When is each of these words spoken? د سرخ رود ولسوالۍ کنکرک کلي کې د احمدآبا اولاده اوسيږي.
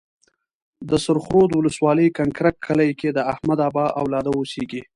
د 0.89 0.91
سرخ 1.05 1.25
رود 1.33 1.51
ولسوالۍ 1.55 2.07
کنکرک 2.17 2.55
کلي 2.67 2.89
کې 2.99 3.09
د 3.13 3.19
احمدآبا 3.31 3.85
اولاده 4.01 4.31
اوسيږي. 4.35 4.81